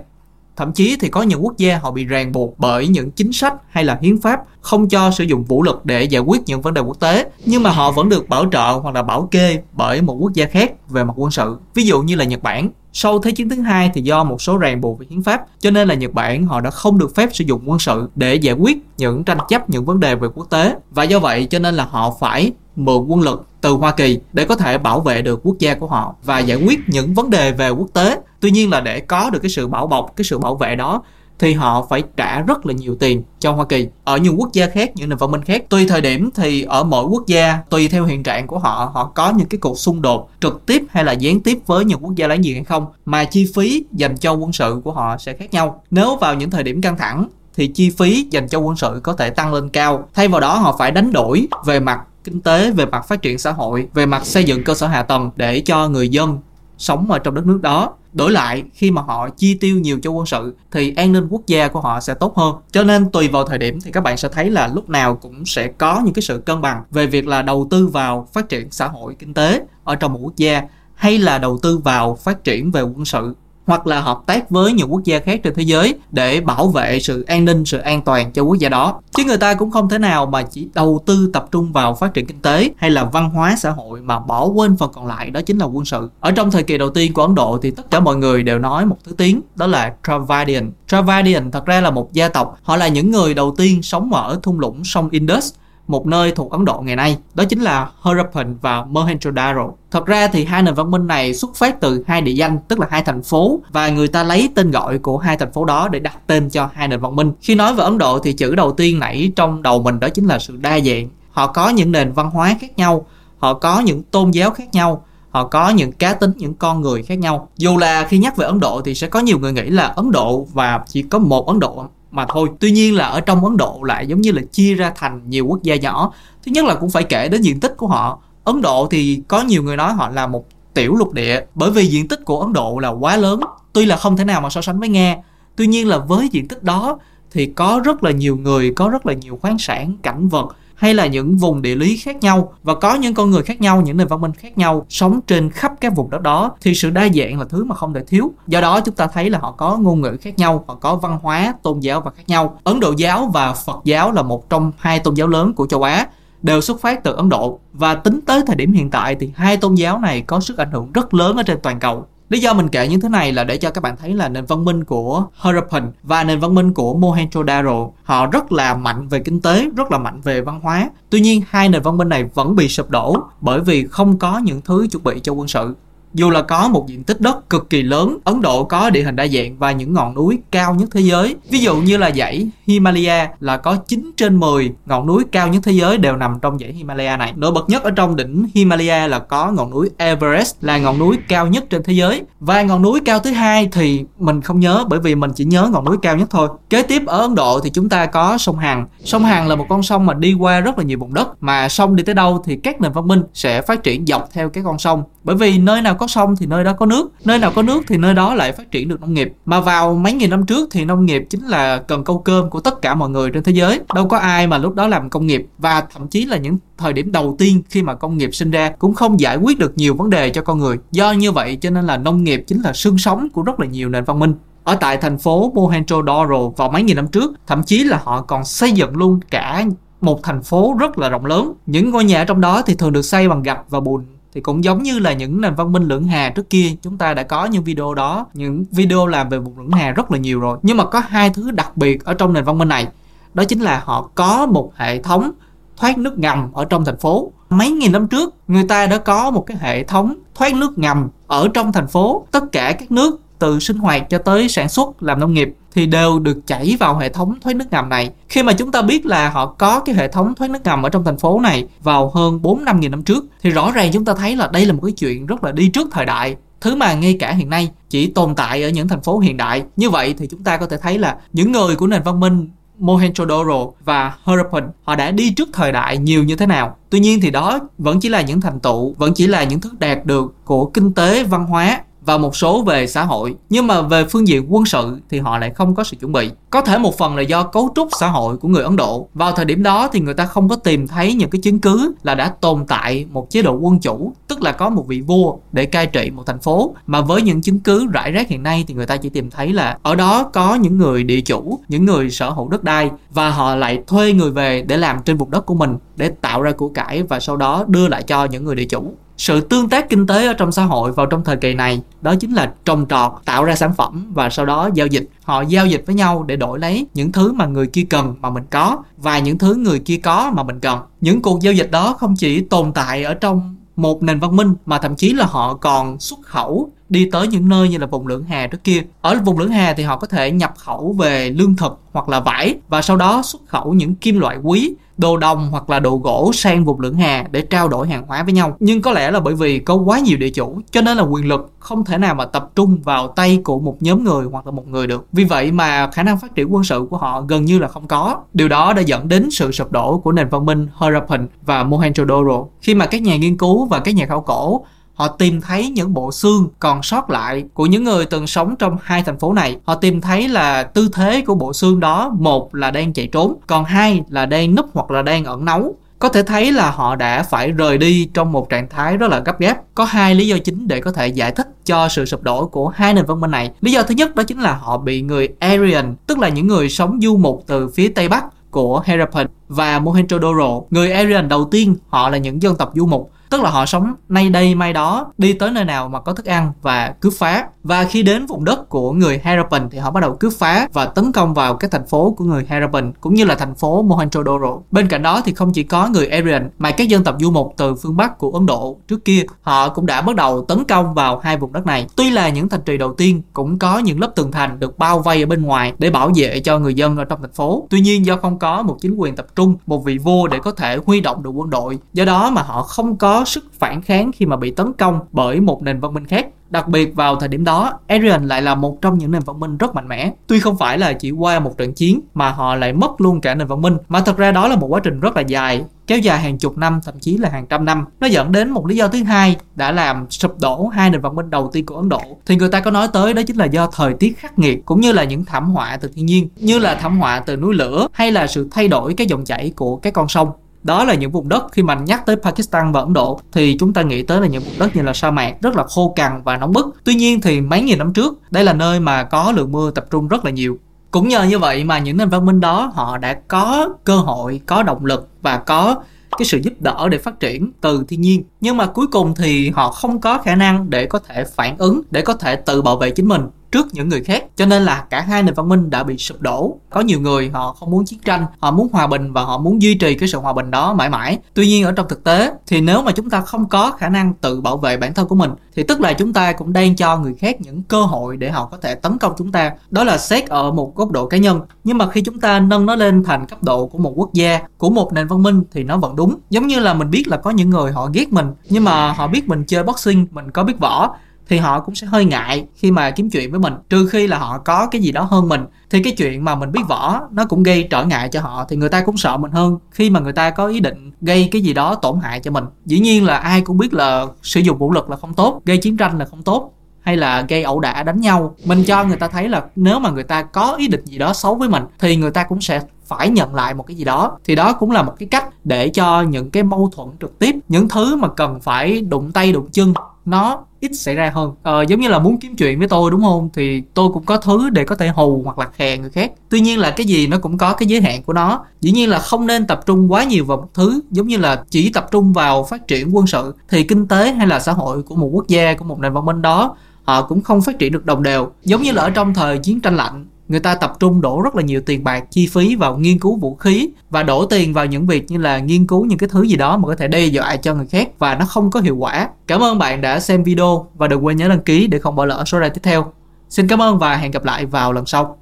Thậm 0.57 0.73
chí 0.73 0.97
thì 1.01 1.09
có 1.09 1.23
những 1.23 1.45
quốc 1.45 1.57
gia 1.57 1.79
họ 1.79 1.91
bị 1.91 2.05
ràng 2.05 2.33
buộc 2.33 2.59
bởi 2.59 2.89
những 2.89 3.11
chính 3.11 3.33
sách 3.33 3.55
hay 3.69 3.85
là 3.85 3.99
hiến 4.03 4.21
pháp 4.21 4.41
không 4.61 4.89
cho 4.89 5.11
sử 5.11 5.25
dụng 5.25 5.45
vũ 5.45 5.63
lực 5.63 5.87
để 5.87 6.03
giải 6.03 6.23
quyết 6.23 6.43
những 6.47 6.63
vấn 6.63 6.75
đề 6.75 6.81
quốc 6.81 7.01
tế, 7.01 7.31
nhưng 7.45 7.63
mà 7.63 7.71
họ 7.71 7.91
vẫn 7.91 8.09
được 8.09 8.29
bảo 8.29 8.45
trợ 8.53 8.73
hoặc 8.83 8.95
là 8.95 9.03
bảo 9.03 9.29
kê 9.31 9.63
bởi 9.73 10.03
một 10.03 10.15
quốc 10.15 10.33
gia 10.35 10.47
khác 10.47 10.73
về 10.89 11.05
mặt 11.05 11.15
quân 11.17 11.31
sự. 11.31 11.57
Ví 11.75 11.83
dụ 11.83 12.03
như 12.03 12.15
là 12.15 12.25
Nhật 12.25 12.43
Bản, 12.43 12.71
sau 12.95 13.19
Thế 13.19 13.31
chiến 13.31 13.49
thứ 13.49 13.61
hai 13.61 13.91
thì 13.95 14.01
do 14.01 14.25
một 14.25 14.43
số 14.43 14.59
ràng 14.59 14.81
buộc 14.81 14.99
về 14.99 15.07
hiến 15.11 15.23
pháp 15.23 15.47
cho 15.61 15.71
nên 15.71 15.89
là 15.89 15.95
Nhật 15.95 16.13
Bản 16.13 16.47
họ 16.47 16.61
đã 16.61 16.71
không 16.71 16.99
được 16.99 17.15
phép 17.15 17.29
sử 17.33 17.45
dụng 17.45 17.63
quân 17.67 17.79
sự 17.79 18.09
để 18.15 18.35
giải 18.35 18.55
quyết 18.55 18.79
những 18.97 19.25
tranh 19.25 19.39
chấp 19.49 19.71
những 19.71 19.85
vấn 19.85 20.01
đề 20.01 20.15
về 20.15 20.29
quốc 20.35 20.51
tế 20.51 20.75
và 20.91 21.05
do 21.05 21.19
vậy 21.19 21.47
cho 21.47 21.59
nên 21.59 21.75
là 21.75 21.85
họ 21.85 22.17
phải 22.21 22.53
mượn 22.77 23.07
quân 23.09 23.21
lực 23.21 23.47
từ 23.61 23.73
Hoa 23.73 23.93
Kỳ 23.93 24.19
để 24.33 24.45
có 24.45 24.57
thể 24.57 24.79
bảo 24.79 25.01
vệ 25.01 25.23
được 25.23 25.41
quốc 25.43 25.57
gia 25.59 25.75
của 25.75 25.87
họ 25.87 26.15
và 26.25 26.39
giải 26.39 26.59
quyết 26.67 26.81
những 26.87 27.15
vấn 27.15 27.31
đề 27.31 27.53
về 27.53 27.71
quốc 27.71 27.89
tế. 27.93 28.19
Tuy 28.41 28.51
nhiên 28.51 28.71
là 28.71 28.81
để 28.81 29.01
có 29.01 29.31
được 29.31 29.39
cái 29.43 29.51
sự 29.51 29.67
bảo 29.67 29.87
bọc, 29.87 30.13
cái 30.17 30.25
sự 30.25 30.39
bảo 30.39 30.55
vệ 30.55 30.77
đó 30.77 31.03
thì 31.39 31.53
họ 31.53 31.87
phải 31.91 32.03
trả 32.17 32.41
rất 32.41 32.67
là 32.67 32.73
nhiều 32.73 32.97
tiền 33.01 33.23
cho 33.39 33.53
Hoa 33.53 33.65
Kỳ. 33.65 33.89
Ở 34.05 34.17
những 34.17 34.41
quốc 34.41 34.53
gia 34.53 34.67
khác, 34.67 34.93
những 34.95 35.09
nền 35.09 35.19
văn 35.19 35.31
minh 35.31 35.43
khác, 35.43 35.65
tùy 35.69 35.87
thời 35.89 36.01
điểm 36.01 36.31
thì 36.35 36.63
ở 36.63 36.85
mỗi 36.85 37.05
quốc 37.05 37.27
gia, 37.27 37.59
tùy 37.71 37.89
theo 37.89 38.05
hiện 38.05 38.23
trạng 38.23 38.47
của 38.47 38.59
họ, 38.59 38.91
họ 38.95 39.13
có 39.15 39.33
những 39.37 39.49
cái 39.49 39.59
cuộc 39.59 39.79
xung 39.79 40.03
đột 40.03 40.31
trực 40.41 40.67
tiếp 40.67 40.83
hay 40.91 41.05
là 41.05 41.13
gián 41.13 41.41
tiếp 41.41 41.59
với 41.67 41.85
những 41.85 41.99
quốc 42.05 42.15
gia 42.17 42.27
láng 42.27 42.43
giềng 42.43 42.55
hay 42.55 42.65
không, 42.65 42.87
mà 43.05 43.25
chi 43.25 43.53
phí 43.55 43.85
dành 43.93 44.17
cho 44.17 44.33
quân 44.33 44.53
sự 44.53 44.81
của 44.85 44.93
họ 44.93 45.19
sẽ 45.19 45.33
khác 45.33 45.53
nhau. 45.53 45.83
Nếu 45.91 46.17
vào 46.17 46.35
những 46.35 46.51
thời 46.51 46.63
điểm 46.63 46.83
căng 46.83 46.97
thẳng 46.97 47.29
thì 47.57 47.67
chi 47.67 47.91
phí 47.91 48.27
dành 48.31 48.49
cho 48.49 48.59
quân 48.59 48.77
sự 48.77 49.01
có 49.03 49.13
thể 49.13 49.31
tăng 49.31 49.55
lên 49.55 49.69
cao. 49.69 50.09
Thay 50.15 50.29
vào 50.29 50.41
đó 50.41 50.59
họ 50.59 50.77
phải 50.79 50.91
đánh 50.91 51.13
đổi 51.13 51.47
về 51.65 51.81
mặt 51.81 52.01
kinh 52.25 52.41
tế, 52.41 52.71
về 52.71 52.87
mặt 52.87 53.09
phát 53.09 53.23
triển 53.23 53.39
xã 53.39 53.53
hội, 53.53 53.89
về 53.95 54.07
mặt 54.07 54.27
xây 54.27 54.45
dựng 54.45 54.65
cơ 54.65 54.75
sở 54.75 54.87
hạ 54.87 55.03
tầng 55.03 55.31
để 55.37 55.61
cho 55.61 55.89
người 55.89 56.09
dân 56.09 56.39
sống 56.79 57.11
ở 57.11 57.19
trong 57.19 57.35
đất 57.35 57.47
nước 57.47 57.59
đó. 57.63 57.95
Đổi 58.13 58.33
lại, 58.33 58.65
khi 58.75 58.91
mà 58.91 59.03
họ 59.03 59.29
chi 59.29 59.55
tiêu 59.55 59.79
nhiều 59.79 59.99
cho 60.03 60.11
quân 60.11 60.27
sự, 60.27 60.57
thì 60.71 60.95
an 60.97 61.13
ninh 61.13 61.29
quốc 61.31 61.43
gia 61.47 61.69
của 61.69 61.81
họ 61.81 62.01
sẽ 62.01 62.15
tốt 62.15 62.37
hơn. 62.37 62.57
Cho 62.73 62.83
nên 62.83 63.11
tùy 63.11 63.29
vào 63.29 63.45
thời 63.45 63.59
điểm 63.59 63.81
thì 63.81 63.93
các 63.93 64.01
bạn 64.01 64.17
sẽ 64.17 64.29
thấy 64.29 64.51
là 64.51 64.67
lúc 64.67 64.91
nào 64.91 65.17
cũng 65.17 65.45
sẽ 65.45 65.69
có 65.69 66.03
những 66.05 66.15
cái 66.15 66.23
sự 66.23 66.39
cân 66.39 66.61
bằng 66.61 66.83
về 66.91 67.07
việc 67.07 67.27
là 67.27 67.43
đầu 67.43 67.69
tư 67.71 67.87
vào 67.87 68.29
phát 68.33 68.49
triển 68.49 68.71
xã 68.71 68.89
hội, 68.89 69.17
kinh 69.19 69.35
tế 69.35 69.63
ở 69.85 69.95
trong 69.95 70.13
một 70.13 70.19
quốc 70.23 70.37
gia, 70.37 70.63
hay 70.95 71.19
là 71.19 71.39
đầu 71.39 71.59
tư 71.63 71.79
vào 71.79 72.15
phát 72.17 72.45
triển 72.45 72.71
về 72.71 72.83
quân 72.83 73.05
sự 73.05 73.35
hoặc 73.67 73.87
là 73.87 74.01
hợp 74.01 74.21
tác 74.27 74.51
với 74.51 74.73
những 74.73 74.93
quốc 74.93 75.05
gia 75.05 75.19
khác 75.19 75.41
trên 75.43 75.55
thế 75.55 75.63
giới 75.63 75.95
để 76.11 76.41
bảo 76.41 76.69
vệ 76.69 77.01
sự 77.01 77.23
an 77.23 77.45
ninh, 77.45 77.65
sự 77.65 77.79
an 77.79 78.03
toàn 78.03 78.33
cho 78.33 78.43
quốc 78.43 78.59
gia 78.59 78.69
đó. 78.69 79.01
Chứ 79.17 79.25
người 79.25 79.37
ta 79.37 79.55
cũng 79.55 79.71
không 79.71 79.89
thể 79.89 79.99
nào 79.99 80.27
mà 80.27 80.43
chỉ 80.43 80.69
đầu 80.75 81.03
tư 81.07 81.31
tập 81.33 81.47
trung 81.51 81.73
vào 81.73 81.95
phát 81.95 82.15
triển 82.15 82.27
kinh 82.27 82.41
tế 82.41 82.71
hay 82.77 82.91
là 82.91 83.05
văn 83.05 83.31
hóa 83.31 83.57
xã 83.59 83.71
hội 83.71 84.01
mà 84.01 84.19
bỏ 84.19 84.47
quên 84.47 84.77
phần 84.77 84.91
còn 84.95 85.07
lại 85.07 85.31
đó 85.31 85.41
chính 85.41 85.59
là 85.59 85.65
quân 85.65 85.85
sự. 85.85 86.11
Ở 86.21 86.31
trong 86.31 86.51
thời 86.51 86.63
kỳ 86.63 86.79
đầu 86.79 86.91
tiên 86.91 87.13
của 87.13 87.23
Ấn 87.23 87.35
Độ 87.35 87.59
thì 87.63 87.71
tất 87.71 87.91
cả 87.91 88.01
mọi 88.01 88.17
người 88.17 88.43
đều 88.43 88.59
nói 88.59 88.87
một 88.87 88.97
thứ 89.05 89.13
tiếng 89.13 89.41
đó 89.57 89.67
là 89.67 89.95
Dravidian. 90.07 90.71
Dravidian 90.89 91.51
thật 91.51 91.67
ra 91.67 91.81
là 91.81 91.91
một 91.91 92.13
gia 92.13 92.29
tộc, 92.29 92.59
họ 92.63 92.77
là 92.77 92.89
những 92.89 93.11
người 93.11 93.35
đầu 93.35 93.55
tiên 93.57 93.83
sống 93.83 94.13
ở 94.13 94.39
thung 94.43 94.61
lũng 94.61 94.85
sông 94.85 95.09
Indus 95.11 95.55
một 95.87 96.07
nơi 96.07 96.31
thuộc 96.31 96.51
Ấn 96.51 96.65
Độ 96.65 96.81
ngày 96.85 96.97
nay, 96.97 97.19
đó 97.35 97.45
chính 97.45 97.61
là 97.61 97.91
Harappan 98.03 98.57
và 98.61 98.83
Mohenjo-daro. 98.83 99.71
Thật 99.91 100.07
ra 100.07 100.29
thì 100.29 100.45
hai 100.45 100.63
nền 100.63 100.75
văn 100.75 100.91
minh 100.91 101.07
này 101.07 101.35
xuất 101.35 101.57
phát 101.57 101.81
từ 101.81 102.05
hai 102.07 102.21
địa 102.21 102.33
danh, 102.33 102.59
tức 102.69 102.81
là 102.81 102.87
hai 102.91 103.03
thành 103.03 103.23
phố 103.23 103.61
và 103.73 103.89
người 103.89 104.09
ta 104.09 104.23
lấy 104.23 104.49
tên 104.55 104.71
gọi 104.71 104.99
của 104.99 105.19
hai 105.19 105.37
thành 105.37 105.53
phố 105.53 105.65
đó 105.65 105.89
để 105.89 105.99
đặt 105.99 106.19
tên 106.27 106.51
cho 106.51 106.69
hai 106.73 106.89
nền 106.89 107.01
văn 107.01 107.17
minh. 107.17 107.33
Khi 107.41 107.55
nói 107.55 107.75
về 107.75 107.85
Ấn 107.85 107.99
Độ 107.99 108.19
thì 108.19 108.33
chữ 108.33 108.55
đầu 108.55 108.73
tiên 108.73 108.99
nảy 108.99 109.33
trong 109.37 109.63
đầu 109.63 109.83
mình 109.83 110.01
đó 110.01 110.09
chính 110.09 110.27
là 110.27 110.39
sự 110.39 110.57
đa 110.57 110.81
dạng. 110.81 111.09
Họ 111.31 111.47
có 111.47 111.69
những 111.69 111.93
nền 111.93 112.13
văn 112.13 112.31
hóa 112.31 112.57
khác 112.61 112.79
nhau, 112.79 113.07
họ 113.39 113.55
có 113.55 113.81
những 113.81 114.03
tôn 114.03 114.31
giáo 114.31 114.51
khác 114.51 114.73
nhau, 114.73 115.05
họ 115.31 115.45
có 115.45 115.69
những 115.69 115.93
cá 115.93 116.15
tính 116.15 116.33
những 116.37 116.55
con 116.55 116.81
người 116.81 117.03
khác 117.03 117.19
nhau 117.19 117.49
dù 117.57 117.77
là 117.77 118.07
khi 118.09 118.19
nhắc 118.19 118.37
về 118.37 118.47
ấn 118.47 118.61
độ 118.61 118.83
thì 118.85 118.95
sẽ 118.95 119.07
có 119.07 119.21
nhiều 119.21 119.39
người 119.39 119.53
nghĩ 119.53 119.63
là 119.63 119.87
ấn 119.87 120.11
độ 120.11 120.47
và 120.53 120.81
chỉ 120.89 121.03
có 121.03 121.19
một 121.19 121.47
ấn 121.47 121.61
độ 121.61 121.85
mà 122.15 122.27
thôi. 122.29 122.49
Tuy 122.61 122.71
nhiên 122.71 122.95
là 122.95 123.07
ở 123.07 123.21
trong 123.21 123.45
ấn 123.45 123.57
độ 123.57 123.81
lại 123.83 124.07
giống 124.07 124.21
như 124.21 124.33
là 124.33 124.43
chia 124.53 124.75
ra 124.75 124.93
thành 124.97 125.21
nhiều 125.29 125.47
quốc 125.47 125.63
gia 125.63 125.77
nhỏ. 125.77 126.13
Thứ 126.47 126.53
nhất 126.53 126.65
là 126.65 126.75
cũng 126.75 126.91
phải 126.91 127.05
kể 127.05 127.29
đến 127.29 127.43
diện 127.43 127.61
tích 127.61 127.75
của 127.77 127.87
họ. 127.87 128.19
Ấn 128.45 128.63
độ 128.63 128.89
thì 128.91 129.23
có 129.29 129.43
nhiều 129.43 129.63
người 129.63 129.77
nói 129.77 129.93
họ 129.93 130.09
là 130.09 130.27
một 130.27 130.45
tiểu 130.75 130.95
lục 130.95 131.13
địa. 131.13 131.41
Bởi 131.55 131.71
vì 131.71 131.87
diện 131.87 132.09
tích 132.09 132.25
của 132.25 132.41
ấn 132.41 132.53
độ 132.53 132.79
là 132.79 132.89
quá 132.89 133.17
lớn, 133.17 133.41
tuy 133.73 133.87
là 133.87 133.97
không 133.97 134.17
thể 134.17 134.25
nào 134.25 134.41
mà 134.41 134.51
so 134.51 134.63
sánh 134.63 134.81
với 134.81 134.89
nga. 134.89 135.17
Tuy 135.57 135.67
nhiên 135.67 135.89
là 135.89 135.99
với 135.99 136.29
diện 136.33 136.49
tích 136.49 136.63
đó 136.63 136.99
thì 137.31 137.47
có 137.47 137.81
rất 137.85 138.05
là 138.05 138.11
nhiều 138.11 138.37
người, 138.37 138.73
có 138.77 138.89
rất 138.89 139.07
là 139.07 139.13
nhiều 139.13 139.39
khoáng 139.43 139.59
sản, 139.59 139.93
cảnh 140.03 140.29
vật 140.29 140.57
hay 140.75 140.95
là 140.95 141.07
những 141.07 141.37
vùng 141.37 141.63
địa 141.63 141.75
lý 141.75 141.97
khác 141.97 142.17
nhau 142.17 142.53
và 142.63 142.75
có 142.75 142.95
những 142.95 143.15
con 143.15 143.31
người 143.31 143.43
khác 143.43 143.61
nhau, 143.61 143.81
những 143.81 143.97
nền 143.97 144.07
văn 144.07 144.21
minh 144.21 144.33
khác 144.33 144.59
nhau 144.59 144.87
sống 144.89 145.21
trên 145.27 145.51
khắp 145.51 145.73
các 145.81 145.95
vùng 145.97 146.11
đất 146.11 146.23
đó 146.23 146.51
thì 146.61 146.75
sự 146.75 146.91
đa 146.91 147.09
dạng 147.15 147.39
là 147.39 147.45
thứ 147.49 147.65
mà 147.65 147.75
không 147.75 147.95
thể 147.95 148.01
thiếu. 148.07 148.33
Do 148.47 148.61
đó 148.61 148.81
chúng 148.81 148.95
ta 148.95 149.07
thấy 149.07 149.31
là 149.31 149.39
họ 149.39 149.53
có 149.53 149.77
ngôn 149.77 150.01
ngữ 150.01 150.17
khác 150.21 150.39
nhau, 150.39 150.65
họ 150.69 150.75
có 150.75 150.97
văn 150.97 151.19
hóa, 151.23 151.55
tôn 151.63 151.81
giáo 151.81 152.01
và 152.01 152.11
khác 152.11 152.23
nhau. 152.27 152.59
Ấn 152.65 152.81
độ 152.81 152.95
giáo 152.97 153.31
và 153.35 153.53
phật 153.53 153.81
giáo 153.85 154.13
là 154.13 154.23
một 154.23 154.51
trong 154.51 154.73
hai 154.79 154.99
tôn 154.99 155.15
giáo 155.15 155.29
lớn 155.29 155.53
của 155.55 155.67
châu 155.67 155.83
á, 155.83 156.07
đều 156.43 156.61
xuất 156.61 156.81
phát 156.81 157.05
từ 157.05 157.13
Ấn 157.13 157.29
Độ. 157.29 157.59
Và 157.73 157.95
tính 157.95 158.21
tới 158.27 158.43
thời 158.47 158.57
điểm 158.57 158.73
hiện 158.73 158.91
tại 158.91 159.17
thì 159.21 159.33
hai 159.35 159.57
tôn 159.57 159.75
giáo 159.75 159.99
này 159.99 160.21
có 160.21 160.41
sức 160.41 160.59
ảnh 160.59 160.71
hưởng 160.71 160.93
rất 160.93 161.15
lớn 161.15 161.37
ở 161.37 161.43
trên 161.43 161.59
toàn 161.63 161.81
cầu. 161.81 162.07
Lý 162.29 162.41
do 162.41 162.55
mình 162.55 162.69
kể 162.69 162.89
những 162.89 163.01
thứ 163.01 163.09
này 163.09 163.33
là 163.33 163.45
để 163.45 163.57
cho 163.57 163.71
các 163.71 163.81
bạn 163.81 163.97
thấy 163.97 164.15
là 164.15 164.29
nền 164.29 164.45
văn 164.45 164.65
minh 164.65 164.85
của 164.85 165.27
Harappan 165.35 165.93
và 166.03 166.25
nền 166.25 166.41
văn 166.41 166.55
minh 166.55 166.73
của 166.73 166.95
Mohenjo-daro 166.95 167.91
họ 168.03 168.27
rất 168.27 168.53
là 168.53 168.75
mạnh 168.75 169.09
về 169.09 169.19
kinh 169.19 169.41
tế, 169.41 169.69
rất 169.77 169.91
là 169.93 169.99
mạnh 169.99 170.21
về 170.21 170.41
văn 170.41 170.61
hóa. 170.61 170.91
Tuy 171.11 171.21
nhiên 171.21 171.43
hai 171.49 171.69
nền 171.69 171.83
văn 171.83 171.97
minh 171.97 172.09
này 172.09 172.25
vẫn 172.35 172.57
bị 172.57 172.69
sụp 172.69 172.91
đổ 172.91 173.17
bởi 173.41 173.61
vì 173.61 173.87
không 173.87 174.19
có 174.19 174.39
những 174.39 174.61
thứ 174.61 174.87
chuẩn 174.91 175.03
bị 175.03 175.21
cho 175.21 175.33
quân 175.33 175.49
sự 175.49 175.75
dù 176.15 176.31
là 176.31 176.43
có 176.43 176.69
một 176.69 176.87
diện 176.89 177.05
tích 177.05 177.21
đất 177.21 177.51
cực 177.51 177.71
kỳ 177.71 177.83
lớn, 177.83 178.19
Ấn 178.25 178.41
Độ 178.41 178.65
có 178.65 178.91
địa 178.91 179.03
hình 179.03 179.17
đa 179.17 179.27
dạng 179.27 179.59
và 179.59 179.73
những 179.73 179.95
ngọn 179.95 180.15
núi 180.15 180.39
cao 180.51 180.75
nhất 180.75 180.89
thế 180.93 181.01
giới. 181.01 181.37
Ví 181.51 181.59
dụ 181.59 181.77
như 181.77 181.97
là 181.97 182.11
dãy 182.17 182.49
Himalaya 182.67 183.29
là 183.41 183.57
có 183.57 183.77
9 183.77 184.11
trên 184.17 184.41
10 184.41 184.73
ngọn 184.87 185.07
núi 185.07 185.25
cao 185.33 185.49
nhất 185.49 185.63
thế 185.65 185.73
giới 185.73 185.99
đều 185.99 186.17
nằm 186.17 186.39
trong 186.43 186.59
dãy 186.59 186.73
Himalaya 186.73 187.17
này. 187.17 187.33
Nổi 187.37 187.53
bật 187.53 187.69
nhất 187.69 187.83
ở 187.83 187.91
trong 187.91 188.17
đỉnh 188.17 188.47
Himalaya 188.55 189.07
là 189.07 189.19
có 189.19 189.51
ngọn 189.51 189.71
núi 189.71 189.91
Everest 189.97 190.57
là 190.61 190.79
ngọn 190.79 190.99
núi 190.99 191.17
cao 191.29 191.47
nhất 191.47 191.65
trên 191.71 191.83
thế 191.83 191.93
giới. 191.93 192.23
Và 192.41 192.63
ngọn 192.63 192.83
núi 192.83 193.01
cao 193.05 193.19
thứ 193.19 193.31
hai 193.31 193.69
thì 193.73 194.05
mình 194.19 194.41
không 194.41 194.61
nhớ 194.61 194.85
bởi 194.89 195.01
vì 195.01 195.15
mình 195.15 195.31
chỉ 195.35 195.45
nhớ 195.45 195.69
ngọn 195.73 195.85
núi 195.85 195.97
cao 196.03 196.17
nhất 196.17 196.29
thôi. 196.31 196.49
Kế 196.71 196.83
tiếp 196.83 197.03
ở 197.07 197.21
Ấn 197.21 197.35
Độ 197.35 197.61
thì 197.61 197.71
chúng 197.71 197.89
ta 197.89 198.07
có 198.07 198.39
sông 198.39 198.57
Hằng. 198.57 198.87
Sông 199.05 199.25
Hằng 199.25 199.49
là 199.49 199.57
một 199.57 199.67
con 199.69 199.83
sông 199.83 200.07
mà 200.07 200.15
đi 200.15 200.33
qua 200.33 200.61
rất 200.61 200.79
là 200.79 200.85
nhiều 200.85 200.99
vùng 200.99 201.15
đất 201.15 201.43
mà 201.43 201.69
sông 201.69 201.97
đi 201.97 202.03
tới 202.05 202.15
đâu 202.15 202.43
thì 202.45 202.57
các 202.57 202.81
nền 202.81 202.93
văn 202.93 203.09
minh 203.09 203.23
sẽ 203.35 203.63
phát 203.63 203.83
triển 203.83 204.07
dọc 204.07 204.29
theo 204.33 204.49
cái 204.49 204.65
con 204.65 204.79
sông. 204.79 205.03
Bởi 205.25 205.37
vì 205.37 205.59
nơi 205.59 205.83
nào 205.83 205.95
có 205.95 206.04
có 206.05 206.09
sông 206.09 206.37
thì 206.37 206.47
nơi 206.47 206.65
đó 206.65 206.73
có 206.73 206.87
nước, 206.87 207.13
nơi 207.25 207.39
nào 207.39 207.53
có 207.55 207.63
nước 207.63 207.85
thì 207.87 207.97
nơi 207.97 208.15
đó 208.15 208.35
lại 208.35 208.53
phát 208.53 208.71
triển 208.71 208.89
được 208.89 209.01
nông 209.01 209.15
nghiệp. 209.15 209.33
Mà 209.45 209.61
vào 209.61 209.95
mấy 209.95 210.13
nghìn 210.13 210.31
năm 210.31 210.47
trước 210.47 210.69
thì 210.73 210.85
nông 210.85 211.07
nghiệp 211.07 211.27
chính 211.31 211.47
là 211.47 211.79
cần 211.79 212.05
câu 212.05 212.19
cơm 212.19 212.51
của 212.51 212.61
tất 212.61 212.83
cả 212.83 212.95
mọi 212.95 213.11
người 213.11 213.31
trên 213.31 213.43
thế 213.43 213.53
giới, 213.53 213.81
đâu 213.95 214.09
có 214.09 214.19
ai 214.19 214.47
mà 214.47 214.59
lúc 214.59 214.75
đó 214.75 214.89
làm 214.89 215.11
công 215.11 215.27
nghiệp. 215.27 215.47
Và 215.59 215.83
thậm 215.95 216.09
chí 216.09 216.25
là 216.25 216.37
những 216.37 216.59
thời 216.79 216.93
điểm 216.93 217.13
đầu 217.13 217.37
tiên 217.39 217.63
khi 217.69 217.83
mà 217.83 217.95
công 217.95 218.19
nghiệp 218.19 218.35
sinh 218.35 218.51
ra 218.51 218.71
cũng 218.79 218.95
không 218.95 219.21
giải 219.21 219.37
quyết 219.37 219.59
được 219.59 219.73
nhiều 219.77 219.95
vấn 219.95 220.11
đề 220.11 220.31
cho 220.31 220.43
con 220.43 220.59
người. 220.59 220.79
Do 220.93 221.13
như 221.13 221.33
vậy 221.33 221.59
cho 221.61 221.71
nên 221.71 221.87
là 221.87 221.97
nông 221.97 222.25
nghiệp 222.25 222.45
chính 222.47 222.61
là 222.61 222.73
xương 222.73 222.99
sống 222.99 223.29
của 223.33 223.43
rất 223.43 223.61
là 223.61 223.67
nhiều 223.67 223.89
nền 223.89 224.05
văn 224.05 224.19
minh. 224.19 224.35
Ở 224.65 224.75
tại 224.75 224.97
thành 224.97 225.19
phố 225.19 225.53
Mohenjo-daro 225.55 226.51
vào 226.51 226.71
mấy 226.71 226.83
nghìn 226.83 226.97
năm 226.97 227.09
trước, 227.09 227.33
thậm 227.47 227.63
chí 227.63 227.85
là 227.85 228.01
họ 228.05 228.23
còn 228.23 228.45
xây 228.45 228.73
dựng 228.73 228.97
luôn 228.97 229.21
cả 229.31 229.65
một 230.01 230.23
thành 230.23 230.43
phố 230.43 230.77
rất 230.81 230.99
là 230.99 231.09
rộng 231.09 231.27
lớn. 231.27 231.53
Những 231.67 231.91
ngôi 231.91 232.05
nhà 232.05 232.25
trong 232.25 232.41
đó 232.41 232.63
thì 232.63 232.75
thường 232.75 232.93
được 232.93 233.03
xây 233.03 233.29
bằng 233.29 233.43
gạch 233.43 233.61
và 233.71 233.81
bùn 233.81 234.05
thì 234.35 234.41
cũng 234.41 234.65
giống 234.65 234.83
như 234.83 234.99
là 234.99 235.13
những 235.13 235.41
nền 235.41 235.55
văn 235.55 235.73
minh 235.73 235.83
lưỡng 235.83 236.05
hà 236.05 236.31
trước 236.31 236.51
kia, 236.51 236.71
chúng 236.83 236.99
ta 236.99 237.15
đã 237.15 237.23
có 237.23 237.45
những 237.45 237.65
video 237.65 237.95
đó. 237.95 238.27
Những 238.35 238.65
video 238.71 239.07
làm 239.07 239.29
về 239.29 239.39
vùng 239.39 239.59
lưỡng 239.59 239.71
hà 239.71 239.91
rất 239.91 240.11
là 240.11 240.19
nhiều 240.19 240.41
rồi. 240.41 240.59
Nhưng 240.63 240.77
mà 240.77 240.85
có 240.85 241.01
hai 241.09 241.31
thứ 241.31 241.51
đặc 241.51 241.77
biệt 241.77 242.05
ở 242.05 242.15
trong 242.15 242.33
nền 242.33 242.45
văn 242.45 242.59
minh 242.59 242.69
này. 242.69 242.89
Đó 243.35 243.45
chính 243.45 243.61
là 243.61 243.83
họ 243.85 244.11
có 244.15 244.47
một 244.47 244.73
hệ 244.77 245.03
thống 245.03 245.33
thoát 245.77 245.99
nước 245.99 246.19
ngầm 246.19 246.53
ở 246.53 246.65
trong 246.65 246.85
thành 246.85 246.99
phố. 246.99 247.33
Mấy 247.51 247.71
nghìn 247.71 247.93
năm 247.93 248.09
trước, 248.09 248.35
người 248.49 248.65
ta 248.69 248.87
đã 248.87 248.99
có 248.99 249.31
một 249.31 249.47
cái 249.47 249.57
hệ 249.61 249.85
thống 249.85 250.15
thoát 250.35 250.55
nước 250.55 250.79
ngầm 250.79 251.09
ở 251.27 251.49
trong 251.55 251.73
thành 251.73 251.89
phố. 251.89 252.27
Tất 252.31 252.45
cả 252.53 252.73
các 252.79 252.93
nước 252.93 253.21
từ 253.39 253.59
sinh 253.59 253.77
hoạt 253.77 254.11
cho 254.11 254.19
tới 254.19 254.49
sản 254.49 254.69
xuất 254.69 255.03
làm 255.03 255.21
nông 255.21 255.35
nghiệp 255.35 255.55
thì 255.75 255.87
đều 255.87 256.19
được 256.19 256.47
chảy 256.47 256.77
vào 256.81 256.99
hệ 256.99 257.09
thống 257.09 257.35
thoát 257.41 257.57
nước 257.57 257.65
ngầm 257.71 257.89
này. 257.89 258.11
Khi 258.29 258.43
mà 258.43 258.53
chúng 258.53 258.73
ta 258.73 258.83
biết 258.83 259.07
là 259.07 259.31
họ 259.31 259.47
có 259.47 259.81
cái 259.81 259.95
hệ 259.95 260.09
thống 260.09 260.35
thoát 260.35 260.51
nước 260.51 260.65
ngầm 260.65 260.83
ở 260.83 260.89
trong 260.89 261.05
thành 261.05 261.19
phố 261.19 261.41
này 261.41 261.67
vào 261.83 262.11
hơn 262.15 262.43
4 262.43 262.65
năm 262.65 262.81
nghìn 262.81 262.91
năm 262.91 263.03
trước 263.03 263.25
thì 263.43 263.51
rõ 263.51 263.73
ràng 263.73 263.91
chúng 263.93 264.05
ta 264.05 264.15
thấy 264.15 264.37
là 264.37 264.51
đây 264.53 264.67
là 264.67 264.73
một 264.73 264.83
cái 264.85 264.93
chuyện 264.93 265.27
rất 265.27 265.45
là 265.45 265.53
đi 265.53 265.69
trước 265.69 265.89
thời 265.93 266.07
đại 266.07 266.37
thứ 266.65 266.75
mà 266.75 266.95
ngay 266.95 267.17
cả 267.21 267.33
hiện 267.33 267.51
nay 267.51 267.71
chỉ 267.91 268.07
tồn 268.07 268.35
tại 268.35 268.63
ở 268.63 268.69
những 268.69 268.89
thành 268.89 269.03
phố 269.03 269.19
hiện 269.19 269.37
đại. 269.37 269.63
Như 269.77 269.91
vậy 269.91 270.15
thì 270.19 270.27
chúng 270.27 270.45
ta 270.45 270.57
có 270.57 270.67
thể 270.67 270.77
thấy 270.77 270.99
là 270.99 271.17
những 271.33 271.53
người 271.53 271.77
của 271.77 271.87
nền 271.87 272.03
văn 272.03 272.21
minh 272.21 272.49
Mohenjo-daro 272.81 273.73
và 273.85 274.15
Harappan 274.25 274.71
họ 274.85 274.97
đã 274.97 275.11
đi 275.11 275.31
trước 275.31 275.49
thời 275.53 275.73
đại 275.73 275.99
nhiều 275.99 276.25
như 276.25 276.37
thế 276.37 276.47
nào. 276.47 276.77
Tuy 276.91 277.01
nhiên 277.01 277.21
thì 277.21 277.31
đó 277.31 277.59
vẫn 277.79 278.01
chỉ 278.01 278.09
là 278.09 278.21
những 278.21 278.41
thành 278.41 278.61
tựu, 278.61 278.95
vẫn 278.99 279.15
chỉ 279.15 279.27
là 279.27 279.45
những 279.45 279.61
thứ 279.61 279.71
đạt 279.79 280.07
được 280.07 280.35
của 280.45 280.67
kinh 280.67 280.93
tế, 280.93 281.25
văn 281.25 281.47
hóa 281.47 281.81
và 282.05 282.19
một 282.19 282.37
số 282.37 282.63
về 282.63 282.87
xã 282.87 283.05
hội, 283.05 283.35
nhưng 283.51 283.67
mà 283.67 283.83
về 283.83 284.05
phương 284.05 284.29
diện 284.29 284.55
quân 284.55 284.65
sự 284.65 284.99
thì 285.11 285.19
họ 285.19 285.39
lại 285.39 285.51
không 285.51 285.75
có 285.75 285.85
sự 285.85 285.97
chuẩn 285.97 286.13
bị. 286.13 286.31
Có 286.51 286.61
thể 286.61 286.79
một 286.79 286.99
phần 286.99 287.17
là 287.17 287.23
do 287.23 287.43
cấu 287.43 287.73
trúc 287.75 287.89
xã 288.01 288.09
hội 288.09 288.37
của 288.37 288.49
người 288.49 288.63
ấn 288.63 288.77
độ. 288.77 289.09
Vào 289.15 289.33
thời 289.33 289.45
điểm 289.45 289.63
đó 289.63 289.89
thì 289.93 290.01
người 290.01 290.15
ta 290.15 290.27
không 290.27 290.49
có 290.49 290.57
tìm 290.57 290.87
thấy 290.87 291.15
những 291.15 291.31
cái 291.31 291.41
chứng 291.41 291.59
cứ 291.59 291.95
là 292.03 292.15
đã 292.15 292.29
tồn 292.41 292.65
tại 292.69 293.07
một 293.13 293.31
chế 293.31 293.43
độ 293.43 293.53
quân 293.53 293.79
chủ, 293.79 294.13
tức 294.29 294.43
là 294.43 294.53
có 294.53 294.69
một 294.69 294.85
vị 294.89 295.01
vua 295.01 295.37
để 295.53 295.67
cai 295.67 295.87
trị 295.87 296.11
một 296.11 296.23
thành 296.27 296.41
phố. 296.41 296.75
Mà 296.87 297.01
với 297.01 297.23
những 297.23 297.43
chứng 297.43 297.61
cứ 297.61 297.87
rải 297.93 298.13
rác 298.13 298.29
hiện 298.29 298.43
nay 298.43 298.65
thì 298.69 298.75
người 298.75 298.87
ta 298.87 298.97
chỉ 298.97 299.09
tìm 299.09 299.31
thấy 299.31 299.53
là 299.53 299.79
ở 299.83 299.95
đó 299.95 300.31
có 300.33 300.55
những 300.55 300.79
người 300.79 301.05
địa 301.05 301.21
chủ, 301.21 301.59
những 301.69 301.85
người 301.85 302.11
sở 302.11 302.31
hữu 302.31 302.49
đất 302.49 302.65
đai, 302.65 302.91
và 303.11 303.31
họ 303.31 303.55
lại 303.55 303.83
thuê 303.87 304.13
người 304.13 304.31
về 304.31 304.63
để 304.63 304.77
làm 304.77 305.03
trên 305.05 305.17
vùng 305.17 305.31
đất 305.31 305.47
của 305.47 305.55
mình, 305.55 305.77
để 305.97 306.09
tạo 306.21 306.43
ra 306.43 306.53
của 306.53 306.69
cải 306.69 307.03
và 307.03 307.21
sau 307.21 307.37
đó 307.37 307.65
đưa 307.69 307.89
lại 307.89 308.03
cho 308.03 308.25
những 308.25 308.45
người 308.45 308.55
địa 308.55 308.65
chủ 308.65 308.95
sự 309.17 309.41
tương 309.41 309.69
tác 309.69 309.89
kinh 309.89 310.07
tế 310.07 310.27
ở 310.27 310.33
trong 310.33 310.53
xã 310.53 310.65
hội 310.65 310.93
vào 310.93 311.07
trong 311.07 311.25
thời 311.25 311.37
kỳ 311.37 311.55
này, 311.55 311.83
đó 312.03 312.15
chính 312.21 312.33
là 312.33 312.53
trồng 312.65 312.87
trọt, 312.89 313.13
tạo 313.25 313.45
ra 313.45 313.55
sản 313.55 313.75
phẩm 313.75 314.07
và 314.15 314.31
sau 314.31 314.47
đó 314.47 314.71
giao 314.75 314.87
dịch. 314.87 315.09
Họ 315.25 315.43
giao 315.43 315.67
dịch 315.67 315.83
với 315.87 315.95
nhau 315.95 316.23
để 316.23 316.37
đổi 316.37 316.59
lấy 316.59 316.87
những 316.95 317.13
thứ 317.13 317.33
mà 317.33 317.47
người 317.47 317.67
kia 317.67 317.85
cần 317.91 318.15
mà 318.21 318.31
mình 318.31 318.45
có 318.51 318.79
và 318.97 319.19
những 319.19 319.39
thứ 319.39 319.55
người 319.55 319.79
kia 319.79 319.97
có 319.97 320.33
mà 320.35 320.43
mình 320.43 320.61
cần. 320.61 320.79
Những 321.01 321.23
cuộc 321.23 321.41
giao 321.41 321.53
dịch 321.53 321.71
đó 321.71 321.97
không 321.99 322.17
chỉ 322.17 322.41
tồn 322.41 322.73
tại 322.73 323.05
ở 323.05 323.15
trong 323.15 323.57
một 323.77 324.03
nền 324.03 324.21
văn 324.21 324.37
minh 324.37 324.55
mà 324.67 324.79
thậm 324.79 324.97
chí 324.97 325.13
là 325.13 325.27
họ 325.27 325.55
còn 325.55 326.01
xuất 326.01 326.19
khẩu 326.23 326.71
đi 326.89 327.09
tới 327.13 327.29
những 327.29 327.49
nơi 327.49 327.69
như 327.69 327.79
là 327.79 327.87
vùng 327.87 328.07
lưỡng 328.07 328.25
hà 328.25 328.47
trước 328.47 328.65
kia. 328.65 328.83
Ở 329.01 329.19
vùng 329.25 329.39
lưỡng 329.39 329.51
hà 329.51 329.75
thì 329.77 329.83
họ 329.83 329.97
có 329.97 330.07
thể 330.07 330.31
nhập 330.31 330.55
khẩu 330.57 330.93
về 330.99 331.31
lương 331.31 331.57
thực 331.57 331.81
hoặc 331.93 332.09
là 332.09 332.21
vải 332.21 332.55
và 332.69 332.83
sau 332.83 332.97
đó 332.97 333.23
xuất 333.25 333.43
khẩu 333.47 333.75
những 333.75 333.95
kim 333.95 334.19
loại 334.19 334.39
quý, 334.43 334.75
đồ 334.99 335.17
đồng 335.17 335.49
hoặc 335.51 335.71
là 335.71 335.81
đồ 335.81 335.97
gỗ 335.97 336.31
sang 336.35 336.65
vùng 336.65 336.81
lưỡng 336.81 336.95
hà 336.95 337.27
để 337.31 337.41
trao 337.41 337.69
đổi 337.69 337.89
hàng 337.89 338.05
hóa 338.07 338.23
với 338.23 338.33
nhau. 338.33 338.57
Nhưng 338.61 338.83
có 338.83 338.93
lẽ 338.93 339.11
là 339.11 339.21
bởi 339.21 339.35
vì 339.35 339.59
có 339.59 339.75
quá 339.75 339.99
nhiều 339.99 340.17
địa 340.17 340.31
chủ, 340.31 340.61
cho 340.71 340.81
nên 340.81 340.97
là 340.97 341.03
quyền 341.03 341.29
lực 341.29 341.53
không 341.59 341.85
thể 341.85 341.99
nào 341.99 342.15
mà 342.15 342.25
tập 342.25 342.51
trung 342.57 342.79
vào 342.85 343.09
tay 343.09 343.41
của 343.45 343.59
một 343.59 343.77
nhóm 343.81 344.05
người 344.05 344.27
hoặc 344.33 344.47
là 344.47 344.53
một 344.53 344.69
người 344.69 344.87
được. 344.87 345.07
Vì 345.13 345.25
vậy 345.25 345.53
mà 345.53 345.91
khả 345.91 346.03
năng 346.03 346.19
phát 346.19 346.35
triển 346.35 346.55
quân 346.55 346.65
sự 346.65 346.87
của 346.91 346.97
họ 346.97 347.21
gần 347.21 347.45
như 347.45 347.59
là 347.59 347.69
không 347.69 347.89
có. 347.89 348.17
Điều 348.33 348.49
đó 348.49 348.73
đã 348.73 348.83
dẫn 348.83 349.09
đến 349.09 349.29
sự 349.31 349.53
sụp 349.53 349.73
đổ 349.73 349.99
của 349.99 350.13
nền 350.13 350.29
văn 350.29 350.47
minh 350.47 350.69
Harappan 350.79 351.29
và 351.47 351.65
Mohenjo-daro. 351.65 352.47
Khi 352.61 352.75
mà 352.75 352.87
các 352.87 353.03
nhà 353.03 353.17
nghiên 353.17 353.37
cứu 353.37 353.67
và 353.67 353.79
các 353.79 353.95
nhà 353.95 354.07
khảo 354.07 354.21
cổ 354.21 354.65
họ 354.95 355.09
tìm 355.09 355.41
thấy 355.41 355.71
những 355.71 355.95
bộ 355.95 356.13
xương 356.13 356.49
còn 356.59 356.83
sót 356.83 357.11
lại 357.11 357.45
của 357.55 357.67
những 357.67 357.85
người 357.85 358.07
từng 358.07 358.27
sống 358.27 358.55
trong 358.59 358.77
hai 358.83 359.03
thành 359.03 359.19
phố 359.19 359.33
này. 359.33 359.57
Họ 359.65 359.75
tìm 359.75 360.01
thấy 360.01 360.29
là 360.29 360.63
tư 360.63 360.89
thế 360.93 361.21
của 361.27 361.35
bộ 361.35 361.53
xương 361.53 361.81
đó, 361.81 362.13
một 362.19 362.55
là 362.55 362.71
đang 362.71 362.93
chạy 362.93 363.07
trốn, 363.07 363.37
còn 363.47 363.65
hai 363.65 364.03
là 364.09 364.27
đang 364.27 364.55
núp 364.55 364.67
hoặc 364.75 364.91
là 364.91 365.03
đang 365.03 365.25
ẩn 365.25 365.45
náu. 365.45 365.75
Có 365.99 366.09
thể 366.09 366.23
thấy 366.23 366.53
là 366.53 366.71
họ 366.71 366.97
đã 366.97 367.23
phải 367.23 367.51
rời 367.51 367.79
đi 367.79 368.09
trong 368.15 368.33
một 368.33 368.49
trạng 368.49 368.69
thái 368.69 368.97
rất 368.97 369.11
là 369.11 369.19
gấp 369.19 369.41
gáp. 369.41 369.57
Có 369.75 369.85
hai 369.85 370.15
lý 370.15 370.27
do 370.27 370.37
chính 370.45 370.69
để 370.69 370.81
có 370.81 370.93
thể 370.93 371.09
giải 371.09 371.31
thích 371.31 371.49
cho 371.65 371.89
sự 371.89 372.05
sụp 372.05 372.23
đổ 372.23 372.47
của 372.47 372.69
hai 372.69 372.95
nền 372.95 373.07
văn 373.07 373.21
minh 373.21 373.31
này. 373.31 373.51
Lý 373.61 373.73
do 373.73 373.83
thứ 373.83 373.95
nhất 373.95 374.15
đó 374.15 374.23
chính 374.23 374.41
là 374.41 374.53
họ 374.53 374.79
bị 374.79 375.03
người 375.03 375.29
Aryan, 375.39 375.95
tức 376.07 376.19
là 376.19 376.29
những 376.29 376.47
người 376.47 376.69
sống 376.69 376.99
du 377.03 377.17
mục 377.17 377.43
từ 377.47 377.69
phía 377.69 377.89
tây 377.89 378.09
bắc 378.09 378.25
của 378.51 378.83
Harappan 378.87 379.27
và 379.49 379.79
Mohenjo-daro. 379.79 380.65
Người 380.71 380.93
Aryan 380.93 381.29
đầu 381.29 381.45
tiên 381.45 381.77
họ 381.89 382.09
là 382.11 382.19
những 382.19 382.43
dân 382.43 382.57
tộc 382.57 382.73
du 382.75 382.87
mục 382.87 383.11
tức 383.35 383.43
là 383.43 383.51
họ 383.51 383.67
sống 383.67 383.95
nay 384.09 384.31
đây, 384.31 384.55
mai 384.55 384.73
đó, 384.73 385.13
đi 385.19 385.33
tới 385.33 385.51
nơi 385.51 385.65
nào 385.65 385.89
mà 385.89 386.01
có 386.01 386.13
thức 386.13 386.27
ăn 386.27 386.53
và 386.63 386.95
cướp 387.01 387.13
phá. 387.19 387.47
Và 387.63 387.85
khi 387.85 388.03
đến 388.03 388.27
vùng 388.27 388.45
đất 388.45 388.69
của 388.69 388.93
người 388.93 389.21
Harappan 389.25 389.71
thì 389.71 389.79
họ 389.79 389.91
bắt 389.91 390.01
đầu 390.01 390.17
cướp 390.21 390.33
phá 390.39 390.69
và 390.73 390.85
tấn 390.87 391.13
công 391.13 391.35
vào 391.35 391.55
các 391.55 391.71
thành 391.71 391.87
phố 391.87 392.15
của 392.19 392.25
người 392.25 392.47
Harappan, 392.49 392.93
cũng 393.01 393.15
như 393.15 393.25
là 393.25 393.35
thành 393.35 393.55
phố 393.55 393.85
Mohenjo-daro. 393.85 394.61
Bên 394.71 394.89
cạnh 394.89 395.03
đó 395.03 395.21
thì 395.25 395.35
không 395.35 395.53
chỉ 395.53 395.63
có 395.63 395.89
người 395.89 396.07
Aryan, 396.07 396.51
mà 396.59 396.71
các 396.71 396.89
dân 396.89 397.05
tộc 397.05 397.17
du 397.21 397.31
mục 397.31 397.55
từ 397.57 397.75
phương 397.75 397.97
Bắc 397.97 398.19
của 398.19 398.31
Ấn 398.31 398.47
Độ 398.47 398.77
trước 398.89 399.05
kia, 399.05 399.23
họ 399.43 399.69
cũng 399.69 399.87
đã 399.87 400.03
bắt 400.03 400.17
đầu 400.17 400.45
tấn 400.45 400.65
công 400.65 400.95
vào 400.95 401.19
hai 401.19 401.37
vùng 401.37 401.53
đất 401.53 401.67
này. 401.67 401.87
Tuy 401.97 402.11
là 402.11 402.29
những 402.29 402.49
thành 402.49 402.63
trì 402.63 402.79
đầu 402.79 402.95
tiên, 402.95 403.23
cũng 403.33 403.59
có 403.59 403.79
những 403.79 404.01
lớp 404.01 404.13
tường 404.17 404.33
thành 404.33 404.61
được 404.61 404.79
bao 404.79 404.99
vây 404.99 405.23
ở 405.23 405.27
bên 405.27 405.43
ngoài 405.43 405.73
để 405.79 405.91
bảo 405.91 406.11
vệ 406.15 406.41
cho 406.41 406.59
người 406.59 406.75
dân 406.75 406.97
ở 406.97 407.05
trong 407.05 407.21
thành 407.21 407.33
phố. 407.33 407.67
Tuy 407.71 407.81
nhiên 407.81 408.07
do 408.07 408.17
không 408.17 408.39
có 408.39 408.63
một 408.63 408.77
chính 408.81 408.95
quyền 408.97 409.17
tập 409.17 409.27
trung, 409.37 409.57
một 409.67 409.85
vị 409.85 409.99
vua 409.99 410.27
để 410.27 410.39
có 410.39 410.53
thể 410.53 410.79
huy 410.87 411.01
động 411.01 411.23
được 411.23 411.31
quân 411.31 411.51
đội, 411.51 411.79
do 411.93 412.05
đó 412.05 412.31
mà 412.31 412.43
họ 412.43 412.63
không 412.63 412.97
có 412.97 413.24
sức 413.29 413.45
phản 413.59 413.83
kháng 413.83 414.13
khi 414.13 414.27
mà 414.27 414.37
bị 414.37 414.51
tấn 414.51 414.73
công 414.73 415.01
bởi 415.13 415.41
một 415.41 415.63
nền 415.63 415.81
văn 415.81 415.95
minh 415.95 416.07
khác. 416.07 416.27
Đặc 416.51 416.69
biệt 416.69 416.95
vào 416.95 417.17
thời 417.17 417.29
điểm 417.29 417.45
đó, 417.45 417.79
Aryan 417.87 418.29
lại 418.29 418.43
là 418.43 418.55
một 418.55 418.83
trong 418.83 418.99
những 418.99 419.11
nền 419.11 419.23
văn 419.23 419.41
minh 419.41 419.57
rất 419.57 419.75
mạnh 419.75 419.89
mẽ. 419.89 420.13
Tuy 420.27 420.41
không 420.41 420.59
phải 420.59 420.79
là 420.79 420.93
chỉ 420.93 421.11
qua 421.11 421.39
một 421.39 421.59
trận 421.59 421.73
chiến 421.73 422.01
mà 422.15 422.31
họ 422.31 422.55
lại 422.55 422.73
mất 422.73 423.01
luôn 423.01 423.21
cả 423.21 423.35
nền 423.35 423.47
văn 423.47 423.63
minh, 423.63 423.77
mà 423.89 424.01
thật 424.01 424.17
ra 424.17 424.33
đó 424.33 424.49
là 424.49 424.57
một 424.57 424.67
quá 424.67 424.81
trình 424.85 425.01
rất 425.01 425.17
là 425.17 425.23
dài, 425.23 425.65
kéo 425.87 425.99
dài 425.99 426.19
hàng 426.19 426.39
chục 426.39 426.59
năm, 426.59 426.81
thậm 426.85 426.95
chí 427.01 427.17
là 427.17 427.29
hàng 427.29 427.47
trăm 427.47 427.65
năm. 427.65 427.85
Nó 428.01 428.07
dẫn 428.07 428.33
đến 428.33 428.51
một 428.51 428.67
lý 428.67 428.77
do 428.77 428.89
thứ 428.89 429.03
hai 429.03 429.37
đã 429.55 429.73
làm 429.73 430.07
sụp 430.11 430.41
đổ 430.41 430.67
hai 430.67 430.91
nền 430.91 431.01
văn 431.01 431.17
minh 431.17 431.31
đầu 431.31 431.51
tiên 431.53 431.67
của 431.67 431.77
Ấn 431.77 431.89
Độ. 431.89 432.03
Thì 432.27 432.37
người 432.37 432.49
ta 432.49 432.61
có 432.61 432.71
nói 432.71 432.89
tới 432.93 433.15
đó 433.15 433.23
chính 433.27 433.37
là 433.37 433.45
do 433.45 433.67
thời 433.73 433.95
tiết 433.95 434.19
khắc 434.19 434.39
nghiệt 434.39 434.63
cũng 434.65 434.81
như 434.81 434.93
là 434.93 435.05
những 435.05 435.25
thảm 435.25 435.51
họa 435.51 435.77
từ 435.81 435.91
thiên 435.95 436.07
nhiên, 436.07 436.29
như 436.37 436.59
là 436.59 436.75
thảm 436.75 436.99
họa 436.99 437.21
từ 437.21 437.37
núi 437.37 437.55
lửa 437.55 437.89
hay 437.93 438.13
là 438.13 438.27
sự 438.27 438.49
thay 438.51 438.69
đổi 438.69 438.95
cái 438.95 439.07
dòng 439.07 439.25
chảy 439.25 439.53
của 439.57 439.77
các 439.77 439.93
con 439.93 440.09
sông 440.09 440.29
đó 440.65 440.85
là 440.85 440.95
những 440.95 441.11
vùng 441.11 441.29
đất 441.29 441.45
khi 441.53 441.63
mà 441.63 441.75
nhắc 441.75 442.07
tới 442.07 442.17
Pakistan 442.17 442.73
và 442.73 442.81
Ấn 442.81 442.93
Độ, 442.93 443.21
thì 443.33 443.57
chúng 443.61 443.73
ta 443.73 443.83
nghĩ 443.83 444.03
tới 444.03 444.21
là 444.21 444.27
những 444.27 444.43
vùng 444.43 444.59
đất 444.59 444.77
như 444.77 444.83
là 444.83 444.93
sa 444.93 445.11
mạc, 445.11 445.35
rất 445.43 445.57
là 445.57 445.65
khô 445.65 445.93
cằn 445.97 446.23
và 446.25 446.37
nóng 446.37 446.53
bức. 446.53 446.67
Tuy 446.85 446.95
nhiên 446.95 447.21
thì 447.21 447.41
mấy 447.41 447.63
nghìn 447.63 447.79
năm 447.79 447.93
trước, 447.93 448.21
đây 448.31 448.45
là 448.45 448.53
nơi 448.53 448.81
mà 448.81 449.05
có 449.05 449.33
lượng 449.37 449.53
mưa 449.53 449.71
tập 449.71 449.87
trung 449.91 450.09
rất 450.09 450.25
là 450.25 450.31
nhiều. 450.31 450.59
Cũng 450.91 451.09
nhờ 451.09 451.23
như 451.23 451.39
vậy 451.39 451.65
mà 451.65 451.79
những 451.79 451.97
nền 451.97 452.09
văn 452.09 452.27
minh 452.27 452.41
đó, 452.41 452.73
họ 452.75 452.99
đã 452.99 453.21
có 453.29 453.69
cơ 453.85 453.97
hội, 453.97 454.41
có 454.47 454.63
động 454.63 454.85
lực 454.85 455.09
và 455.23 455.39
có 455.39 455.77
cái 456.19 456.27
sự 456.27 456.39
giúp 456.39 456.53
đỡ 456.61 456.89
để 456.91 456.99
phát 456.99 457.21
triển 457.21 457.51
từ 457.61 457.85
thiên 457.89 458.01
nhiên. 458.01 458.23
Nhưng 458.41 458.57
mà 458.57 458.67
cuối 458.67 458.87
cùng 458.87 459.15
thì 459.15 459.51
họ 459.51 459.71
không 459.71 460.01
có 460.01 460.19
khả 460.19 460.35
năng 460.35 460.71
để 460.71 460.87
có 460.87 460.99
thể 460.99 461.25
phản 461.37 461.59
ứng, 461.59 461.83
để 461.91 462.03
có 462.03 462.15
thể 462.15 462.37
tự 462.37 462.63
bảo 462.63 462.77
vệ 462.77 462.91
chính 462.91 463.09
mình 463.09 463.23
trước 463.55 463.75
những 463.75 463.89
người 463.89 464.05
khác. 464.05 464.25
Cho 464.37 464.47
nên 464.47 464.63
là 464.63 464.85
cả 464.91 465.01
hai 465.01 465.23
nền 465.23 465.35
văn 465.35 465.49
minh 465.49 465.71
đã 465.71 465.83
bị 465.83 465.99
sụp 465.99 466.21
đổ. 466.21 466.59
Có 466.71 466.81
nhiều 466.81 467.01
người 467.01 467.31
họ 467.31 467.53
không 467.53 467.71
muốn 467.71 467.85
chiến 467.85 467.99
tranh, 468.05 468.27
họ 468.39 468.51
muốn 468.51 468.69
hòa 468.73 468.87
bình 468.87 469.13
và 469.13 469.23
họ 469.23 469.39
muốn 469.39 469.63
duy 469.63 469.75
trì 469.75 469.95
cái 469.95 470.09
sự 470.09 470.19
hòa 470.19 470.33
bình 470.33 470.51
đó 470.51 470.75
mãi 470.75 470.91
mãi. 470.91 471.19
Tuy 471.35 471.47
nhiên 471.47 471.65
ở 471.65 471.73
trong 471.73 471.89
thực 471.89 472.05
tế 472.05 472.33
thì 472.47 472.61
nếu 472.61 472.83
mà 472.83 472.93
chúng 472.93 473.11
ta 473.11 473.21
không 473.21 473.49
có 473.49 473.71
khả 473.71 473.89
năng 473.89 474.15
tự 474.15 474.41
bảo 474.41 474.57
vệ 474.57 474.77
bản 474.77 474.95
thân 474.95 475.09
của 475.09 475.15
mình, 475.15 475.31
thì 475.57 475.63
tức 475.63 475.81
là 475.81 475.93
chúng 475.93 476.13
ta 476.13 476.33
cũng 476.33 476.53
đang 476.53 476.77
cho 476.77 476.99
người 476.99 477.15
khác 477.15 477.41
những 477.41 477.63
cơ 477.63 477.83
hội 477.83 478.17
để 478.17 478.31
họ 478.31 478.49
có 478.51 478.57
thể 478.57 478.75
tấn 478.75 478.99
công 478.99 479.13
chúng 479.19 479.33
ta. 479.33 479.53
Đó 479.71 479.85
là 479.85 479.99
xét 479.99 480.29
ở 480.29 480.53
một 480.53 480.77
góc 480.77 480.91
độ 480.91 481.07
cá 481.07 481.17
nhân. 481.17 481.41
Nhưng 481.65 481.79
mà 481.79 481.91
khi 481.91 482.01
chúng 482.01 482.21
ta 482.21 482.41
nâng 482.41 482.67
nó 482.67 482.75
lên 482.75 483.05
thành 483.05 483.27
cấp 483.27 483.43
độ 483.43 483.67
của 483.67 483.79
một 483.79 483.93
quốc 483.97 484.13
gia, 484.13 484.41
của 484.59 484.71
một 484.71 484.93
nền 484.93 485.07
văn 485.07 485.23
minh 485.23 485.43
thì 485.53 485.65
nó 485.65 485.77
vẫn 485.77 485.97
đúng. 485.97 486.15
Giống 486.31 486.47
như 486.47 486.61
là 486.61 486.75
mình 486.75 486.91
biết 486.91 487.09
là 487.09 487.17
có 487.17 487.31
những 487.31 487.51
người 487.51 487.73
họ 487.73 487.91
ghét 487.95 488.13
mình, 488.13 488.27
nhưng 488.49 488.65
mà 488.65 488.93
họ 488.93 489.07
biết 489.07 489.29
mình 489.29 489.45
chơi 489.47 489.63
boxing, 489.63 490.07
mình 490.11 490.31
có 490.31 490.45
biết 490.45 490.61
võ 490.61 490.97
thì 491.29 491.39
họ 491.39 491.61
cũng 491.61 491.75
sẽ 491.75 491.87
hơi 491.87 492.05
ngại 492.05 492.47
khi 492.55 492.71
mà 492.71 492.91
kiếm 492.91 493.11
chuyện 493.11 493.31
với 493.31 493.41
mình. 493.41 493.55
Trừ 493.69 493.87
khi 493.87 494.07
là 494.07 494.19
họ 494.19 494.39
có 494.39 494.67
cái 494.67 494.83
gì 494.83 494.93
đó 494.93 495.03
hơn 495.03 495.29
mình, 495.29 495.45
thì 495.71 495.83
cái 495.83 495.93
chuyện 495.93 496.25
mà 496.25 496.35
mình 496.35 496.53
biết 496.53 496.63
võ 496.69 497.01
nó 497.11 497.25
cũng 497.25 497.43
gây 497.43 497.67
trở 497.71 497.85
ngại 497.85 498.09
cho 498.09 498.21
họ, 498.21 498.45
thì 498.49 498.57
người 498.57 498.69
ta 498.69 498.81
cũng 498.81 498.97
sợ 498.97 499.17
mình 499.17 499.31
hơn 499.31 499.59
khi 499.71 499.91
mà 499.91 500.01
người 500.01 500.13
ta 500.13 500.31
có 500.31 500.47
ý 500.47 500.61
định 500.61 500.93
gây 501.01 501.29
cái 501.33 501.43
gì 501.43 501.55
đó 501.55 501.75
tổn 501.75 502.01
hại 502.01 502.21
cho 502.21 502.31
mình. 502.31 502.45
Dĩ 502.67 502.79
nhiên 502.79 503.05
là 503.05 503.17
ai 503.17 503.41
cũng 503.41 503.59
biết 503.59 503.75
là 503.75 504.07
sử 504.23 504.41
dụng 504.41 504.59
vũ 504.59 504.73
lực 504.73 504.91
là 504.91 504.97
không 504.97 505.15
tốt, 505.15 505.41
gây 505.45 505.59
chiến 505.59 505.77
tranh 505.77 505.99
là 505.99 506.05
không 506.05 506.23
tốt, 506.23 506.51
hay 506.81 506.97
là 506.97 507.21
gây 507.29 507.43
ẩu 507.43 507.61
đả, 507.61 507.83
đánh 507.83 508.01
nhau. 508.01 508.35
Mình 508.45 508.65
cho 508.65 508.85
người 508.85 508.97
ta 508.97 509.09
thấy 509.09 509.29
là 509.29 509.43
nếu 509.57 509.79
mà 509.79 509.91
người 509.91 510.03
ta 510.03 510.23
có 510.23 510.55
ý 510.59 510.69
định 510.69 510.85
gì 510.85 510.99
đó 510.99 511.13
xấu 511.13 511.35
với 511.35 511.49
mình, 511.49 511.63
thì 511.79 511.97
người 511.97 512.11
ta 512.11 512.25
cũng 512.25 512.41
sẽ 512.41 512.61
phải 512.87 513.09
nhận 513.09 513.35
lại 513.35 513.55
một 513.55 513.67
cái 513.67 513.77
gì 513.77 513.85
đó. 513.85 514.19
Thì 514.25 514.35
đó 514.35 514.53
cũng 514.53 514.71
là 514.71 514.83
một 514.83 514.95
cái 514.99 515.09
cách 515.09 515.29
để 515.45 515.69
cho 515.69 516.03
những 516.03 516.31
cái 516.31 516.43
mâu 516.43 516.71
thuẫn 516.77 516.89
trực 517.01 517.19
tiếp, 517.19 517.37
những 517.49 517.69
thứ 517.69 517.97
mà 517.97 518.09
cần 518.09 518.41
phải 518.41 518.81
đụng 518.81 519.13
tay 519.13 519.33
đụng 519.33 519.49
chân, 519.53 519.75
nó 520.05 520.39
ít 520.65 520.77
xảy 520.77 520.95
ra 520.95 521.11
hơn. 521.15 521.33
À, 521.43 521.63
giống 521.63 521.81
như 521.81 521.89
là 521.89 521.99
muốn 521.99 522.19
kiếm 522.19 522.37
chuyện 522.37 522.59
với 522.59 522.69
tôi 522.69 522.91
đúng 522.91 523.03
không? 523.03 523.29
Thì 523.35 523.63
tôi 523.75 523.91
cũng 523.93 524.05
có 524.05 524.17
thứ 524.17 524.51
để 524.51 524.65
có 524.65 524.77
thể 524.77 524.89
hù 524.89 525.23
hoặc 525.25 525.39
là 525.39 525.49
khè 525.57 525.79
người 525.79 525.91
khác. 525.91 526.13
Tuy 526.29 526.41
nhiên 526.41 526.59
là 526.59 526.71
cái 526.71 526.87
gì 526.87 527.07
nó 527.07 527.19
cũng 527.19 527.39
có 527.39 527.53
cái 527.53 527.69
giới 527.69 527.81
hạn 527.81 528.03
của 528.03 528.13
nó. 528.13 528.45
Dĩ 528.61 528.73
nhiên 528.73 528.91
là 528.91 528.99
không 528.99 529.27
nên 529.27 529.47
tập 529.47 529.61
trung 529.67 529.93
quá 529.93 530.05
nhiều 530.05 530.25
vào 530.25 530.37
một 530.37 530.49
thứ 530.55 530.81
giống 530.91 531.07
như 531.07 531.17
là 531.17 531.43
chỉ 531.51 531.73
tập 531.73 531.87
trung 531.91 532.13
vào 532.13 532.45
phát 532.45 532.69
triển 532.69 532.97
quân 532.97 533.07
sự 533.07 533.35
thì 533.49 533.63
kinh 533.63 533.89
tế 533.89 534.13
hay 534.13 534.27
là 534.27 534.41
xã 534.41 534.53
hội 534.53 534.83
của 534.83 534.95
một 534.95 535.09
quốc 535.13 535.29
gia 535.29 535.55
của 535.55 535.65
một 535.65 535.81
nền 535.81 535.93
văn 535.93 536.05
minh 536.05 536.23
đó 536.23 536.57
họ 536.85 537.03
cũng 537.03 537.23
không 537.23 537.43
phát 537.43 537.59
triển 537.59 537.73
được 537.73 537.87
đồng 537.87 538.03
đều. 538.03 538.31
Giống 538.45 538.63
như 538.63 538.73
là 538.73 538.83
ở 538.83 538.91
trong 538.91 539.15
thời 539.15 539.39
chiến 539.39 539.61
tranh 539.61 539.77
lạnh 539.77 540.07
người 540.29 540.41
ta 540.41 540.55
tập 540.55 540.73
trung 540.81 541.01
đổ 541.01 541.23
rất 541.23 541.35
là 541.35 541.43
nhiều 541.43 541.61
tiền 541.61 541.85
bạc, 541.85 542.05
chi 542.11 542.27
phí 542.27 542.57
vào 542.57 542.77
nghiên 542.77 542.99
cứu 542.99 543.17
vũ 543.17 543.35
khí 543.35 543.69
và 543.91 544.03
đổ 544.03 544.27
tiền 544.27 544.53
vào 544.53 544.67
những 544.67 544.87
việc 544.87 545.11
như 545.11 545.19
là 545.19 545.39
nghiên 545.39 545.67
cứu 545.67 545.85
những 545.85 545.99
cái 545.99 546.09
thứ 546.09 546.23
gì 546.23 546.37
đó 546.37 546.57
mà 546.57 546.69
có 546.69 546.77
thể 546.77 546.89
đe 546.89 547.07
dọa 547.07 547.37
cho 547.37 547.55
người 547.55 547.67
khác 547.67 547.89
và 547.99 548.15
nó 548.15 548.25
không 548.25 548.51
có 548.51 548.61
hiệu 548.61 548.77
quả. 548.77 549.09
Cảm 549.27 549.41
ơn 549.43 549.59
bạn 549.59 549.81
đã 549.81 550.01
xem 550.01 550.25
video 550.25 550.67
và 550.75 550.89
đừng 550.89 551.05
quên 551.05 551.17
nhớ 551.17 551.29
đăng 551.29 551.43
ký 551.43 551.67
để 551.67 551.79
không 551.79 551.97
bỏ 551.97 552.05
lỡ 552.05 552.25
số 552.27 552.39
ra 552.39 552.49
tiếp 552.49 552.61
theo. 552.63 552.93
Xin 553.29 553.49
cảm 553.49 553.63
ơn 553.63 553.79
và 553.79 553.97
hẹn 553.97 554.11
gặp 554.11 554.25
lại 554.25 554.47
vào 554.47 554.73
lần 554.73 554.87
sau. 554.87 555.17